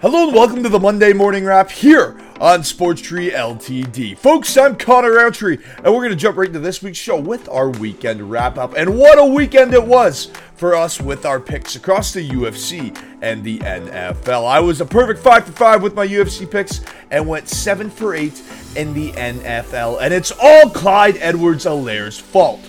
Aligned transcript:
Hello 0.00 0.28
and 0.28 0.32
welcome 0.32 0.62
to 0.62 0.68
the 0.68 0.78
Monday 0.78 1.12
Morning 1.12 1.44
Wrap 1.44 1.72
here 1.72 2.16
on 2.40 2.62
Sports 2.62 3.02
Tree 3.02 3.32
Ltd. 3.32 4.16
Folks, 4.16 4.56
I'm 4.56 4.76
Connor 4.76 5.14
Roundtree, 5.14 5.58
and 5.78 5.86
we're 5.86 6.02
going 6.02 6.10
to 6.10 6.16
jump 6.16 6.36
right 6.36 6.46
into 6.46 6.60
this 6.60 6.80
week's 6.80 6.98
show 6.98 7.18
with 7.18 7.48
our 7.48 7.68
weekend 7.68 8.30
wrap 8.30 8.58
up. 8.58 8.74
And 8.76 8.96
what 8.96 9.18
a 9.18 9.24
weekend 9.24 9.74
it 9.74 9.84
was 9.84 10.30
for 10.54 10.76
us 10.76 11.00
with 11.00 11.26
our 11.26 11.40
picks 11.40 11.74
across 11.74 12.12
the 12.12 12.28
UFC 12.28 12.96
and 13.22 13.42
the 13.42 13.58
NFL. 13.58 14.46
I 14.46 14.60
was 14.60 14.80
a 14.80 14.86
perfect 14.86 15.18
5 15.18 15.46
for 15.46 15.52
5 15.52 15.82
with 15.82 15.96
my 15.96 16.06
UFC 16.06 16.48
picks 16.48 16.80
and 17.10 17.26
went 17.26 17.48
7 17.48 17.90
for 17.90 18.14
8 18.14 18.40
in 18.76 18.94
the 18.94 19.10
NFL. 19.10 20.00
And 20.00 20.14
it's 20.14 20.30
all 20.40 20.70
Clyde 20.70 21.16
Edwards 21.16 21.64
Helaire's 21.64 22.20
fault. 22.20 22.60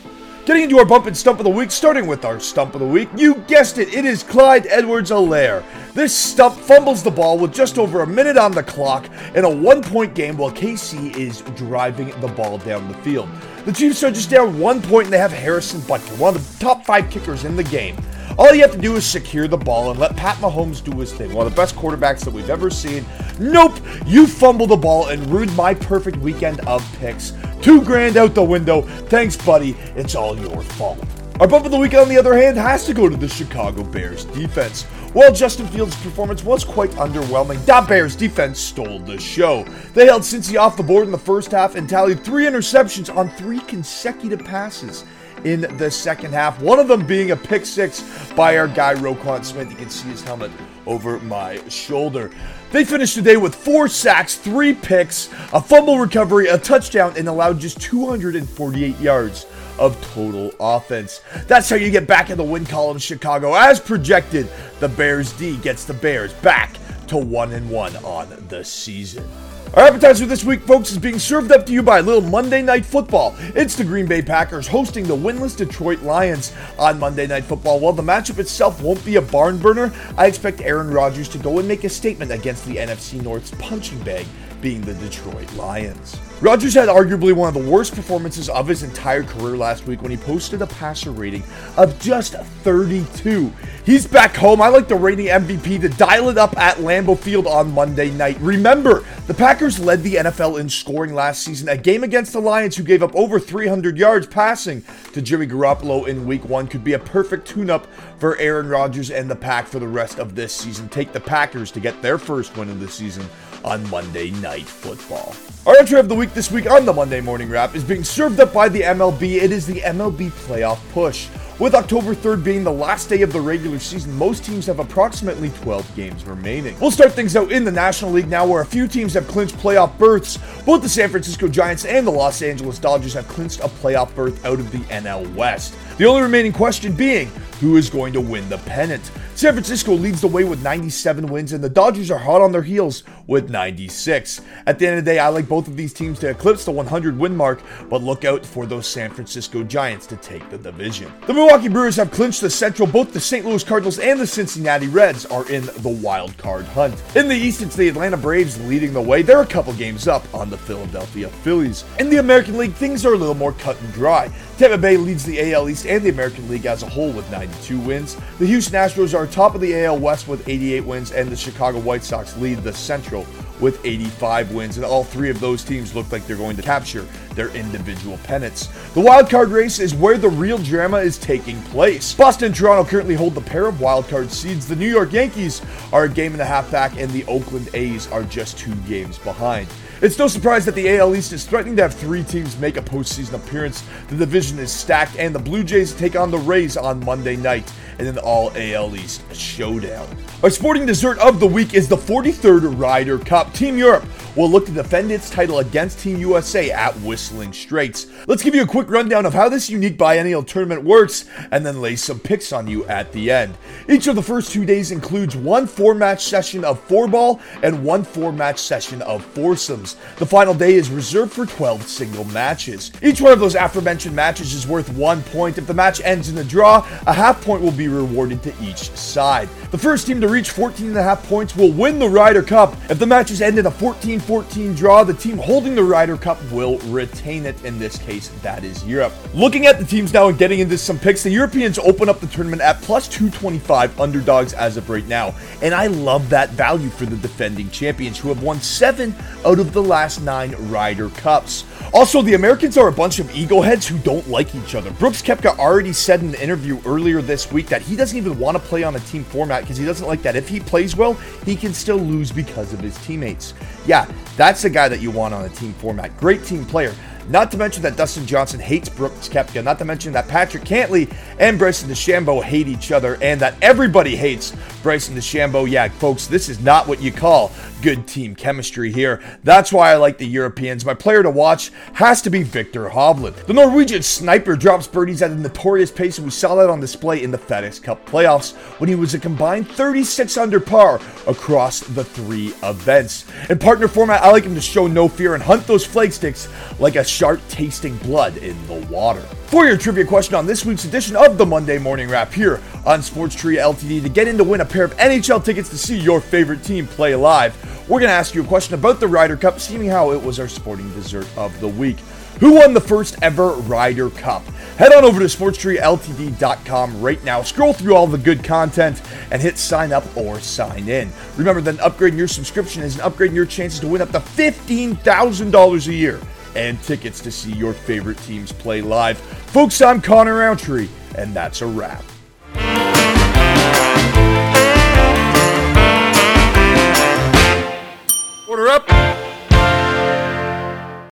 Getting 0.50 0.64
into 0.64 0.80
our 0.80 0.86
bump 0.86 1.06
and 1.06 1.16
stump 1.16 1.40
of 1.40 1.44
the 1.44 1.52
week, 1.52 1.70
starting 1.70 2.08
with 2.08 2.26
our 2.26 2.40
stump 2.40 2.74
of 2.74 2.80
the 2.80 2.88
week. 2.88 3.08
You 3.16 3.36
guessed 3.48 3.78
it, 3.78 3.94
it 3.94 4.04
is 4.04 4.24
Clyde 4.24 4.66
Edwards 4.66 5.12
Helaire. 5.12 5.64
This 5.94 6.12
stump 6.16 6.56
fumbles 6.56 7.04
the 7.04 7.12
ball 7.12 7.38
with 7.38 7.54
just 7.54 7.78
over 7.78 8.02
a 8.02 8.08
minute 8.08 8.36
on 8.36 8.54
the 8.54 8.64
clock 8.64 9.08
in 9.36 9.46
a 9.46 9.50
one 9.50 9.84
point 9.84 10.16
game 10.16 10.38
while 10.38 10.50
KC 10.50 11.16
is 11.16 11.42
driving 11.56 12.20
the 12.20 12.30
ball 12.30 12.58
down 12.58 12.88
the 12.88 12.98
field. 13.04 13.30
The 13.66 13.72
Chiefs 13.72 14.04
are 14.04 14.10
just 14.10 14.32
down 14.32 14.58
one 14.58 14.82
point 14.82 15.04
and 15.04 15.14
they 15.14 15.20
have 15.20 15.32
Harrison 15.32 15.82
Butker, 15.82 16.18
one 16.18 16.36
of 16.36 16.58
the 16.58 16.60
top 16.60 16.84
five 16.84 17.12
kickers 17.12 17.46
in 17.46 17.56
the 17.56 17.64
game. 17.66 17.96
All 18.40 18.56
you 18.56 18.62
have 18.62 18.72
to 18.72 18.78
do 18.78 18.96
is 18.96 19.06
secure 19.06 19.50
the 19.50 19.58
ball 19.58 19.92
and 19.92 20.00
let 20.00 20.16
Pat 20.16 20.38
Mahomes 20.38 20.82
do 20.82 20.98
his 20.98 21.12
thing. 21.12 21.34
One 21.34 21.46
of 21.46 21.52
the 21.54 21.58
best 21.58 21.76
quarterbacks 21.76 22.24
that 22.24 22.34
we've 22.34 22.50
ever 22.50 22.70
seen. 22.70 23.06
Nope, 23.38 23.78
you 24.06 24.26
fumble 24.28 24.66
the 24.66 24.78
ball 24.78 25.10
and 25.10 25.30
ruined 25.30 25.54
my 25.58 25.74
perfect 25.74 26.16
weekend 26.20 26.62
of 26.62 26.82
picks. 27.00 27.34
Two 27.62 27.84
grand 27.84 28.16
out 28.16 28.34
the 28.34 28.42
window. 28.42 28.84
Thanks, 29.10 29.36
buddy. 29.36 29.72
It's 29.98 30.16
all 30.16 30.40
your 30.40 30.62
fault. 30.62 31.06
Our 31.42 31.50
bump 31.50 31.66
of 31.66 31.72
the 31.72 31.78
week, 31.78 31.94
on 31.96 32.08
the 32.08 32.18
other 32.18 32.34
hand, 32.34 32.56
has 32.56 32.86
to 32.86 32.94
go 32.94 33.10
to 33.10 33.18
the 33.18 33.28
Chicago 33.28 33.84
Bears 33.84 34.24
defense. 34.24 34.84
While 35.12 35.34
Justin 35.34 35.68
Fields' 35.68 35.98
performance 35.98 36.42
was 36.42 36.64
quite 36.64 36.92
underwhelming, 36.92 37.66
that 37.66 37.90
Bears 37.90 38.16
defense 38.16 38.58
stole 38.58 39.00
the 39.00 39.20
show. 39.20 39.66
They 39.94 40.06
held 40.06 40.22
Cincy 40.22 40.58
off 40.58 40.78
the 40.78 40.84
board 40.84 41.06
in 41.06 41.12
the 41.12 41.18
first 41.18 41.52
half 41.52 41.76
and 41.76 41.90
tallied 41.90 42.24
three 42.24 42.46
interceptions 42.46 43.14
on 43.14 43.30
three 43.32 43.60
consecutive 43.60 44.46
passes 44.46 45.04
in 45.46 45.62
the 45.78 45.90
second 45.90 46.34
half. 46.34 46.62
One 46.62 46.80
of 46.80 46.88
them 46.88 47.06
being 47.06 47.32
a 47.32 47.36
pick 47.36 47.66
six 47.66 48.04
by 48.36 48.58
our 48.58 48.68
guy 48.68 48.96
Roquan 48.96 49.44
Smith. 49.44 49.70
You 49.70 49.76
can 49.76 49.90
see 49.90 50.10
his 50.10 50.22
helmet 50.22 50.52
over 50.86 51.20
my 51.20 51.68
shoulder. 51.70 52.32
They 52.72 52.86
finished 52.86 53.16
the 53.16 53.22
day 53.22 53.38
with 53.38 53.56
four 53.56 53.88
sacks, 53.88 54.36
three 54.36 54.74
picks, 54.74 55.30
a 55.54 55.62
fumble 55.62 55.98
recovery, 56.00 56.48
a 56.48 56.58
touchdown, 56.58 57.14
and 57.18 57.28
allowed 57.28 57.60
just 57.60 57.82
248 57.82 59.00
yards 59.00 59.46
of 59.80 60.00
total 60.14 60.52
offense. 60.60 61.22
That's 61.48 61.70
how 61.70 61.78
you 61.78 61.90
get 61.90 62.06
back 62.06 62.30
in 62.30 62.38
the 62.38 62.44
win 62.44 62.66
column, 62.66 63.00
Chicago. 63.00 63.56
As 63.56 63.80
projected, 63.80 64.48
the 64.80 64.90
Bears 64.90 65.34
D 65.34 65.58
gets 65.58 65.86
the 65.86 65.94
Bears 65.94 66.34
back 66.34 66.76
to 67.08 67.18
1 67.18 67.54
and 67.54 67.70
1 67.70 67.96
on 67.98 68.46
the 68.50 68.64
season. 68.64 69.28
Our 69.76 69.86
appetizer 69.86 70.26
this 70.26 70.44
week, 70.44 70.62
folks, 70.62 70.92
is 70.92 70.98
being 70.98 71.20
served 71.20 71.52
up 71.52 71.68
to 71.68 71.72
you 71.72 71.84
by 71.84 72.00
little 72.00 72.28
Monday 72.28 72.64
Night 72.64 72.84
Football. 72.84 73.36
It's 73.38 73.76
the 73.76 73.84
Green 73.84 74.08
Bay 74.08 74.24
Packers 74.24 74.68
hosting 74.68 75.06
the 75.06 75.16
winless 75.16 75.56
Detroit 75.56 76.02
Lions 76.02 76.54
on 76.80 76.98
Monday 76.98 77.28
Night 77.28 77.44
Football. 77.44 77.80
While 77.80 77.94
the 77.94 78.02
matchup 78.02 78.40
itself 78.40 78.82
won't 78.82 79.06
be 79.06 79.18
a 79.18 79.22
barn 79.22 79.60
burner, 79.60 79.94
I 80.18 80.26
expect 80.26 80.62
Aaron 80.62 80.90
Rodgers 80.90 81.30
to 81.30 81.38
go 81.38 81.60
and 81.60 81.68
make 81.68 81.84
a 81.84 81.90
statement 81.90 82.32
against 82.32 82.66
the 82.66 82.78
NFC 82.78 83.22
North's 83.22 83.52
punching 83.60 84.02
bag 84.02 84.26
being 84.62 84.82
the 84.82 84.94
Detroit 84.96 85.52
Lions. 85.54 86.18
Rodgers 86.42 86.74
had 86.74 86.88
arguably 86.88 87.34
one 87.34 87.54
of 87.54 87.54
the 87.54 87.70
worst 87.70 87.94
performances 87.94 88.48
of 88.48 88.66
his 88.66 88.84
entire 88.84 89.24
career 89.24 89.58
last 89.58 89.86
week 89.86 90.02
when 90.02 90.10
he 90.10 90.16
posted 90.16 90.62
a 90.62 90.68
passer 90.68 91.12
rating 91.12 91.44
of 91.76 92.00
just 92.00 92.34
32. 92.34 93.52
He's 93.86 94.08
back 94.08 94.38
home. 94.38 94.62
I 94.62 94.70
like 94.70 94.88
the 94.88 94.96
reigning 94.96 95.28
MVP 95.28 95.82
to 95.82 95.90
dial 95.90 96.30
it 96.30 96.38
up 96.38 96.58
at 96.58 96.78
Lambeau 96.78 97.18
Field 97.18 97.46
on 97.46 97.74
Monday 97.74 98.12
night. 98.12 98.38
Remember, 98.40 99.04
the 99.28 99.34
Packers 99.34 99.80
led 99.80 100.02
the 100.02 100.16
NFL 100.16 100.62
in 100.62 100.70
scoring 100.70 101.14
last 101.14 101.44
season, 101.44 101.68
a 101.68 101.76
game 101.76 102.06
against 102.06 102.32
the 102.32 102.40
Lions 102.40 102.78
who 102.78 102.84
gave 102.84 103.04
up 103.04 103.14
over 103.16 103.38
300 103.38 103.98
yards 103.98 104.26
passing 104.26 104.84
to 105.12 105.22
Jimmy 105.22 105.46
Garoppolo 105.46 106.08
in 106.08 106.26
week 106.26 106.46
one 106.46 106.68
could 106.68 106.84
be 106.84 106.94
a 106.94 107.00
perfect 107.00 107.48
tune 107.48 107.70
up 107.70 107.86
for 108.20 108.38
Aaron 108.38 108.68
Rodgers 108.68 109.12
and 109.12 109.30
the 109.30 109.36
Pack 109.36 109.68
for 109.68 109.80
the 109.80 109.88
rest 109.88 110.20
of 110.20 110.36
this 110.36 110.54
season. 110.54 110.90
Take 110.90 111.14
the 111.14 111.20
Packers 111.20 111.72
to 111.72 111.80
get 111.80 112.02
their 112.02 112.18
first 112.18 112.56
win 112.58 112.70
of 112.70 112.80
the 112.80 112.90
season 112.90 113.26
on 113.64 113.88
Monday 113.90 114.32
Night 114.32 114.66
Football. 114.66 115.36
Our 115.66 115.78
entry 115.78 116.00
of 116.00 116.10
the 116.10 116.16
week 116.16 116.34
this 116.34 116.52
week 116.52 116.70
on 116.70 116.86
the 116.86 116.94
Monday 116.94 117.22
Morning 117.22 117.50
Wrap 117.50 117.76
is 117.76 117.84
being 117.84 118.04
served 118.04 118.40
up 118.40 118.54
by 118.54 118.70
the 118.70 118.82
MLB. 118.82 119.42
It 119.42 119.52
is 119.52 119.66
the 119.66 119.82
MLB 119.82 120.32
Playoff 120.32 120.80
Push. 120.92 121.28
With 121.60 121.76
October 121.76 122.16
3rd 122.16 122.46
being 122.46 122.64
the 122.64 122.72
last 122.72 123.10
day 123.10 123.22
of 123.22 123.34
the 123.34 123.42
regular 123.42 123.80
season, 123.80 124.14
most 124.14 124.46
teams 124.46 124.66
have 124.68 124.80
approximately 124.80 125.50
12 125.50 125.94
games 125.94 126.24
remaining. 126.24 126.80
We'll 126.80 126.90
start 126.90 127.12
things 127.12 127.36
out 127.36 127.52
in 127.52 127.66
the 127.66 127.72
National 127.72 128.12
League 128.12 128.30
now, 128.30 128.48
where 128.48 128.62
a 128.62 128.66
few 128.66 128.88
teams 128.88 129.14
have 129.16 129.28
clinched 129.28 129.58
playoff 129.58 129.98
berths. 129.98 130.40
Both 130.66 130.84
the 130.84 130.88
San 130.88 131.10
Francisco 131.10 131.50
Giants 131.50 131.84
and 131.84 132.08
the 132.08 132.12
Los 132.12 132.42
Angeles 132.42 132.80
Dodgers 132.80 133.14
have 133.14 133.28
clinched 133.28 133.60
a 133.60 133.68
playoff 133.68 134.16
berth 134.16 134.46
out 134.46 134.62
of 134.62 134.72
the 134.72 134.78
NL 134.78 135.36
West. 135.36 135.76
The 136.00 136.06
only 136.06 136.22
remaining 136.22 136.54
question 136.54 136.94
being 136.94 137.28
who 137.60 137.76
is 137.76 137.90
going 137.90 138.14
to 138.14 138.22
win 138.22 138.48
the 138.48 138.58
pennant. 138.60 139.12
San 139.36 139.52
Francisco 139.52 139.94
leads 139.94 140.22
the 140.22 140.28
way 140.28 140.46
with 140.46 140.64
97 140.64 141.28
wins, 141.28 141.52
and 141.52 141.62
the 141.62 141.70
Dodgers 141.70 142.10
are 142.10 142.18
hot 142.18 142.42
on 142.42 142.54
their 142.54 142.62
heels 142.62 143.04
with 143.28 143.50
96. 143.50 144.40
At 144.66 144.80
the 144.80 144.88
end 144.88 145.00
of 145.00 145.04
the 145.04 145.12
day, 145.12 145.20
I 145.20 145.28
like 145.28 145.50
both 145.50 145.68
of 145.68 145.76
these 145.76 145.92
teams 145.92 146.18
to 146.20 146.30
eclipse 146.30 146.64
the 146.64 146.72
100 146.72 147.20
win 147.20 147.36
mark, 147.36 147.62
but 147.90 148.02
look 148.02 148.24
out 148.24 148.46
for 148.46 148.66
those 148.66 148.88
San 148.88 149.12
Francisco 149.12 149.62
Giants 149.62 150.08
to 150.08 150.16
take 150.16 150.50
the 150.50 150.58
division. 150.58 151.12
The 151.28 151.34
Milwaukee 151.34 151.68
Brewers 151.68 151.98
have 151.98 152.12
clinched 152.12 152.40
the 152.40 152.50
Central. 152.50 152.88
Both 152.88 153.12
the 153.12 153.20
St. 153.20 153.46
Louis 153.46 153.64
Cardinals 153.66 154.00
and 154.00 154.22
the 154.22 154.28
Cincinnati 154.28 154.88
Reds 154.88 155.26
are 155.26 155.50
in 155.52 155.66
the 155.66 156.00
wild 156.02 156.38
card 156.38 156.64
hunt. 156.64 156.96
In 157.14 157.28
the 157.28 157.36
East, 157.36 157.62
it's 157.62 157.76
the 157.76 157.90
Atlanta 157.90 158.16
Braves 158.16 158.58
leading 158.70 158.94
the 158.94 159.02
way. 159.02 159.22
They're 159.22 159.42
a 159.42 159.46
couple 159.46 159.74
games 159.74 160.08
up 160.08 160.24
on 160.34 160.50
the 160.50 160.58
Philadelphia 160.58 161.28
Phillies. 161.28 161.84
In 162.00 162.10
the 162.10 162.18
American 162.18 162.58
League, 162.58 162.74
things 162.74 163.06
are 163.06 163.16
a 163.16 163.18
little 163.18 163.36
more 163.36 163.52
cut 163.54 163.80
and 163.82 163.92
dry. 163.92 164.32
Tampa 164.60 164.78
Bay 164.78 164.98
leads 164.98 165.24
the 165.24 165.54
AL 165.54 165.70
East 165.70 165.86
and 165.86 166.04
the 166.04 166.10
American 166.10 166.50
League 166.50 166.66
as 166.66 166.84
a 166.84 166.90
whole 166.90 167.14
with 167.14 167.32
92 167.32 167.80
wins. 167.80 168.18
The 168.40 168.46
Houston 168.46 168.74
Astros 168.74 169.18
are 169.18 169.26
top 169.26 169.56
of 169.56 169.62
the 169.62 169.86
AL 169.86 170.00
West 170.00 170.28
with 170.28 170.46
88 170.50 170.82
wins, 170.82 171.14
and 171.14 171.30
the 171.30 171.36
Chicago 171.38 171.80
White 171.80 172.04
Sox 172.04 172.36
lead 172.36 172.58
the 172.58 172.74
Central 172.74 173.26
with 173.62 173.80
85 173.86 174.52
wins. 174.52 174.76
And 174.76 174.86
all 174.86 175.06
three 175.06 175.30
of 175.30 175.40
those 175.40 175.64
teams 175.64 175.96
look 175.96 176.12
like 176.12 176.28
they're 176.28 176.36
going 176.36 176.58
to 176.58 176.62
capture 176.62 177.04
their 177.36 177.48
individual 177.56 178.20
pennants. 178.24 178.68
The 178.96 179.00
wild 179.00 179.30
card 179.30 179.48
race 179.48 179.80
is 179.80 179.96
where 179.96 180.18
the 180.18 180.28
real 180.28 180.58
drama 180.58 180.98
is 180.98 181.18
taking 181.18 181.62
place. 181.64 182.14
Boston 182.14 182.48
and 182.48 182.56
Toronto 182.56 182.84
currently 182.84 183.16
hold 183.16 183.36
the 183.36 183.42
pair 183.42 183.66
of 183.66 183.80
wild 183.80 184.10
card 184.10 184.30
seeds. 184.30 184.68
The 184.68 184.76
New 184.76 184.90
York 184.90 185.14
Yankees 185.14 185.62
are 185.94 186.04
a 186.04 186.10
game 186.10 186.34
and 186.34 186.42
a 186.42 186.46
half 186.46 186.70
back, 186.70 187.00
and 187.00 187.10
the 187.12 187.24
Oakland 187.28 187.70
A's 187.74 188.12
are 188.12 188.24
just 188.24 188.58
two 188.58 188.76
games 188.90 189.20
behind. 189.20 189.70
It's 190.02 190.18
no 190.18 190.30
surprise 190.30 190.64
that 190.64 190.76
the 190.76 190.98
AL 190.98 191.14
East 191.14 191.34
is 191.34 191.44
threatening 191.44 191.76
to 191.76 191.82
have 191.82 191.94
three 191.94 192.24
teams 192.24 192.58
make 192.58 192.78
a 192.78 192.82
postseason 192.82 193.34
appearance. 193.34 193.84
The 194.08 194.16
division 194.16 194.58
is 194.58 194.72
stacked, 194.72 195.18
and 195.18 195.36
the 195.36 195.40
Blue 195.40 195.62
Jays 195.62 195.94
take 195.94 196.16
on 196.16 196.32
the 196.32 196.38
Rays 196.38 196.78
on 196.78 197.04
Monday 197.04 197.36
night 197.36 197.70
in 198.00 198.08
an 198.08 198.18
all 198.18 198.50
AL 198.56 198.96
East 198.96 199.22
showdown. 199.36 200.08
Our 200.42 200.50
sporting 200.50 200.86
dessert 200.86 201.20
of 201.20 201.42
the 201.42 201.48
week 201.48 201.74
is 201.74 201.90
the 201.90 201.98
43rd 201.98 202.80
Ryder 202.80 203.20
Cup. 203.20 203.54
Team 203.54 203.78
Europe 203.78 204.06
will 204.38 204.50
look 204.50 204.66
to 204.68 204.72
defend 204.72 205.12
its 205.12 205.30
title 205.30 205.60
against 205.60 206.00
Team 206.00 206.18
USA 206.20 206.72
at 206.72 206.96
Whistling 207.02 207.52
Straits. 207.52 208.08
Let's 208.26 208.42
give 208.42 208.56
you 208.56 208.64
a 208.64 208.68
quick 208.68 208.90
rundown 208.90 209.26
of 209.26 209.34
how 209.34 209.50
this 209.50 209.70
unique 209.70 209.98
biennial 209.98 210.44
tournament 210.44 210.86
works 210.86 211.26
and 211.52 211.66
then 211.66 211.82
lay 211.82 211.98
some 211.98 212.20
picks 212.20 212.54
on 212.54 212.68
you 212.68 212.86
at 212.86 213.12
the 213.12 213.32
end. 213.32 213.58
Each 213.90 214.06
of 214.06 214.16
the 214.16 214.22
first 214.22 214.52
two 214.52 214.66
days 214.66 214.92
includes 214.92 215.36
one 215.36 215.66
four 215.66 215.96
match 215.96 216.24
session 216.24 216.64
of 216.64 216.80
four 216.82 217.08
ball 217.08 217.40
and 217.64 217.84
one 217.84 218.04
four 218.04 218.32
match 218.32 218.60
session 218.60 219.02
of 219.02 219.26
foursomes. 219.26 219.96
The 220.18 220.28
final 220.28 220.54
day 220.54 220.76
is 220.76 220.92
reserved 220.92 221.34
for 221.34 221.48
12 221.48 221.82
single 221.88 222.24
matches. 222.26 222.92
Each 223.02 223.20
one 223.20 223.34
of 223.34 223.40
those 223.40 223.56
aforementioned 223.56 224.16
matches 224.16 224.54
is 224.54 224.68
worth 224.68 224.90
one 224.94 225.24
point. 225.24 225.58
If 225.58 225.66
the 225.66 225.74
match 225.74 226.02
ends 226.02 226.30
in 226.30 226.38
a 226.38 226.44
draw, 226.44 226.88
a 227.08 227.14
half 227.14 227.44
point 227.44 227.64
will 227.64 227.72
be 227.72 227.88
rewarded 227.88 228.44
to 228.44 228.54
each 228.62 228.92
side. 228.92 229.50
The 229.72 229.78
first 229.80 230.06
team 230.06 230.22
to 230.22 230.28
reach 230.28 230.52
14 230.52 230.90
and 230.90 230.96
a 230.98 231.02
half 231.02 231.28
points 231.28 231.56
will 231.56 231.72
win 231.72 231.98
the 231.98 232.10
Ryder 232.10 232.44
Cup. 232.44 232.76
If 232.92 233.00
the 233.00 233.08
matches 233.08 233.42
end 233.42 233.58
in 233.58 233.66
a 233.66 233.72
14 233.72 234.20
14 234.20 234.76
draw, 234.76 235.04
the 235.04 235.16
team 235.16 235.40
holding 235.40 235.74
the 235.74 235.84
Ryder 235.84 236.18
Cup 236.18 236.38
will 236.52 236.78
retain 236.90 237.48
it. 237.48 237.66
In 237.66 237.80
this 237.80 237.98
case, 237.98 238.28
that 238.44 238.64
is 238.64 238.86
Europe. 238.86 239.14
Looking 239.34 239.66
at 239.66 239.80
the 239.80 239.86
teams 239.86 240.14
now 240.14 240.28
and 240.28 240.38
getting 240.38 240.60
into 240.60 240.78
some 240.78 241.00
picks, 241.00 241.24
the 241.24 241.32
Europeans 241.32 241.80
open 241.80 242.08
up 242.08 242.20
the 242.20 242.28
tournament 242.28 242.62
at 242.62 242.80
plus 242.84 243.08
225 243.08 243.79
underdogs 243.88 244.54
as 244.54 244.78
of 244.78 244.90
right 244.90 245.08
now. 245.08 245.36
And 245.62 245.74
I 245.74 245.88
love 245.88 246.30
that 246.30 246.50
value 246.50 246.90
for 246.90 247.06
the 247.06 247.18
defending 247.18 247.70
champions 247.70 248.18
who 248.18 248.30
have 248.30 248.44
won 248.44 248.62
seven 248.62 249.16
out 249.46 249.60
of 249.60 249.74
the 249.74 249.82
last 249.82 250.22
nine 250.22 250.56
Ryder 250.70 251.10
Cups. 251.10 251.66
Also, 251.94 252.22
the 252.22 252.34
Americans 252.34 252.78
are 252.78 252.88
a 252.88 252.92
bunch 252.92 253.20
of 253.20 253.34
ego 253.36 253.62
heads 253.62 253.88
who 253.88 253.98
don't 254.00 254.28
like 254.28 254.54
each 254.56 254.76
other. 254.76 254.92
Brooks 254.92 255.22
Koepka 255.22 255.58
already 255.58 255.94
said 255.94 256.22
in 256.22 256.30
an 256.30 256.36
interview 256.36 256.80
earlier 256.86 257.22
this 257.22 257.52
week 257.52 257.68
that 257.68 257.82
he 257.82 257.96
doesn't 257.96 258.18
even 258.18 258.38
want 258.38 258.58
to 258.58 258.64
play 258.64 258.84
on 258.84 258.96
a 258.96 259.00
team 259.02 259.24
format 259.24 259.62
because 259.62 259.78
he 259.78 259.86
doesn't 259.86 260.08
like 260.08 260.22
that. 260.22 260.36
If 260.36 260.48
he 260.48 260.60
plays 260.60 260.96
well, 260.96 261.14
he 261.46 261.56
can 261.56 261.74
still 261.74 261.98
lose 261.98 262.32
because 262.32 262.74
of 262.74 262.80
his 262.80 262.98
teammates. 263.06 263.54
Yeah, 263.86 264.06
that's 264.38 264.62
the 264.62 264.70
guy 264.70 264.88
that 264.88 265.02
you 265.02 265.12
want 265.12 265.34
on 265.34 265.46
a 265.46 265.50
team 265.50 265.74
format. 265.74 266.16
Great 266.18 266.44
team 266.44 266.66
player. 266.66 266.94
Not 267.30 267.52
to 267.52 267.58
mention 267.58 267.84
that 267.84 267.96
Dustin 267.96 268.26
Johnson 268.26 268.60
hates 268.60 268.90
Brooks 268.90 269.30
Koepka. 269.30 269.64
Not 269.64 269.78
to 269.78 269.86
mention 269.86 270.12
that 270.14 270.28
Patrick 270.28 270.64
Cantlay 270.64 271.14
and 271.38 271.60
Bryson 271.60 271.88
DeChambeau 271.88 272.42
hate 272.42 272.68
each 272.68 272.92
other, 272.92 273.20
and 273.22 273.40
that 273.40 273.54
everybody 273.62 274.16
hates 274.16 274.56
Bryson 274.82 275.16
DeChambeau. 275.16 275.70
Yeah, 275.70 275.88
folks, 275.90 276.28
this 276.28 276.50
is 276.50 276.60
not 276.60 276.88
what 276.88 277.02
you 277.02 277.12
call 277.12 277.52
good 277.82 278.08
team 278.08 278.36
chemistry 278.36 278.92
here. 278.92 279.22
That's 279.44 279.72
why 279.72 279.92
I 279.92 279.96
like 279.96 280.18
the 280.18 280.28
Europeans. 280.28 280.86
My 280.86 280.94
player 280.94 281.24
to 281.24 281.30
watch 281.30 281.72
has 281.94 282.22
to 282.24 282.30
be 282.30 282.44
Viktor 282.44 282.90
Hovland. 282.90 283.46
The 283.46 283.54
Norwegian 283.54 284.04
sniper 284.04 284.56
drops 284.56 284.88
birdies 284.88 285.22
at 285.22 285.32
a 285.32 285.36
notorious 285.36 285.92
pace, 285.92 286.18
and 286.18 286.26
we 286.26 286.32
saw 286.32 286.56
that 286.56 286.70
on 286.70 286.80
display 286.80 287.24
in 287.24 287.32
the 287.32 287.38
FedEx 287.38 287.82
Cup 287.82 288.06
playoffs 288.06 288.56
when 288.80 288.88
he 288.88 288.96
was 288.96 289.14
a 289.14 289.20
combined 289.20 289.70
36 289.70 290.38
under 290.38 290.60
par 290.60 291.00
across 291.28 291.80
the 291.82 292.04
three 292.04 292.54
events. 292.64 293.26
In 293.50 293.60
partner 293.60 293.88
format, 293.88 294.22
I 294.22 294.32
like 294.32 294.44
him 294.44 294.56
to 294.56 294.62
show 294.62 294.88
no 294.88 295.08
fear 295.08 295.34
and 295.34 295.44
hunt 295.44 295.66
those 295.68 295.86
flagsticks 295.86 296.48
like 296.80 296.96
a 296.96 297.04
shark 297.04 297.40
tasting 297.50 297.98
blood 297.98 298.38
in 298.38 298.56
the 298.68 298.86
water. 298.88 299.26
For 299.50 299.66
your 299.66 299.78
trivia 299.78 300.06
question 300.06 300.36
on 300.36 300.46
this 300.46 300.64
week's 300.64 300.86
edition 300.86 301.16
of 301.16 301.40
the 301.40 301.46
Monday 301.46 301.80
Morning 301.80 302.08
Wrap 302.08 302.32
here 302.32 302.62
on 302.86 303.02
Sports 303.02 303.34
Tree 303.34 303.58
Ltd 303.58 304.04
to 304.04 304.08
get 304.08 304.28
in 304.28 304.38
to 304.38 304.44
win 304.44 304.62
a 304.62 304.66
pair 304.66 304.84
of 304.84 304.96
NHL 304.98 305.44
tickets 305.44 305.70
to 305.70 305.78
see 305.78 305.98
your 305.98 306.22
favorite 306.22 306.64
team 306.64 306.86
play 306.86 307.16
live, 307.16 307.58
we're 307.90 308.00
going 308.00 308.12
to 308.12 308.16
ask 308.16 308.36
you 308.36 308.44
a 308.44 308.46
question 308.46 308.76
about 308.76 309.00
the 309.00 309.08
Ryder 309.08 309.36
Cup, 309.36 309.60
seeing 309.60 309.88
how 309.88 310.12
it 310.12 310.22
was 310.22 310.40
our 310.40 310.48
sporting 310.48 310.88
dessert 310.94 311.28
of 311.36 311.60
the 311.62 311.68
week. 311.68 311.98
Who 312.40 312.58
won 312.58 312.76
the 312.76 312.80
first 312.80 313.18
ever 313.24 313.54
Ryder 313.54 314.12
Cup? 314.12 314.46
Head 314.78 314.94
on 314.94 315.04
over 315.04 315.20
to 315.20 315.26
SportsTreeLTD.com 315.26 317.02
right 317.02 317.24
now. 317.24 317.42
Scroll 317.42 317.74
through 317.74 317.96
all 317.96 318.06
the 318.06 318.20
good 318.20 318.44
content 318.44 319.02
and 319.32 319.42
hit 319.42 319.58
sign 319.58 319.92
up 319.92 320.06
or 320.16 320.40
sign 320.40 320.88
in. 320.88 321.10
Remember 321.38 321.60
that 321.62 321.78
upgrading 321.78 322.18
your 322.18 322.28
subscription 322.28 322.84
is 322.84 322.94
an 322.94 323.02
upgrade 323.02 323.32
in 323.32 323.36
your 323.36 323.48
chances 323.48 323.80
to 323.80 323.88
win 323.88 324.04
up 324.04 324.12
to 324.12 324.20
$15,000 324.20 325.88
a 325.88 325.94
year 325.94 326.22
and 326.56 326.82
tickets 326.84 327.20
to 327.22 327.32
see 327.32 327.52
your 327.54 327.74
favorite 327.74 328.18
teams 328.20 328.52
play 328.52 328.82
live. 328.82 329.18
Folks, 329.18 329.82
I'm 329.82 330.02
Connor 330.02 330.36
Roundtree, 330.36 330.90
and 331.16 331.34
that's 331.34 331.62
a 331.62 331.68
wrap. 331.68 332.04